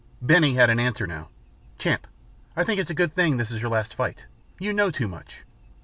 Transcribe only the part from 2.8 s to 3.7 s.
a good thing this is your